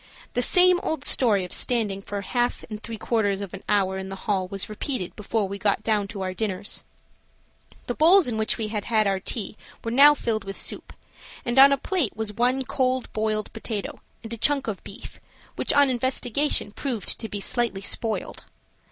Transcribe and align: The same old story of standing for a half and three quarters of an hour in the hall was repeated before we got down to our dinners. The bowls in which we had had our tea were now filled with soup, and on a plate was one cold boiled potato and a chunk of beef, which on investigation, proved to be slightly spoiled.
The 0.33 0.41
same 0.41 0.79
old 0.79 1.05
story 1.05 1.43
of 1.45 1.53
standing 1.53 2.01
for 2.01 2.17
a 2.17 2.25
half 2.25 2.65
and 2.71 2.81
three 2.81 2.97
quarters 2.97 3.39
of 3.39 3.53
an 3.53 3.61
hour 3.69 3.99
in 3.99 4.09
the 4.09 4.15
hall 4.25 4.47
was 4.47 4.67
repeated 4.67 5.15
before 5.15 5.47
we 5.47 5.59
got 5.59 5.83
down 5.83 6.07
to 6.07 6.23
our 6.23 6.33
dinners. 6.33 6.83
The 7.85 7.93
bowls 7.93 8.27
in 8.27 8.35
which 8.35 8.57
we 8.57 8.69
had 8.69 8.85
had 8.85 9.05
our 9.05 9.19
tea 9.19 9.55
were 9.83 9.91
now 9.91 10.15
filled 10.15 10.43
with 10.43 10.57
soup, 10.57 10.93
and 11.45 11.59
on 11.59 11.71
a 11.71 11.77
plate 11.77 12.17
was 12.17 12.33
one 12.33 12.63
cold 12.63 13.13
boiled 13.13 13.53
potato 13.53 14.01
and 14.23 14.33
a 14.33 14.37
chunk 14.37 14.67
of 14.67 14.83
beef, 14.83 15.19
which 15.55 15.71
on 15.71 15.87
investigation, 15.91 16.71
proved 16.71 17.19
to 17.19 17.29
be 17.29 17.39
slightly 17.39 17.81
spoiled. 17.81 18.45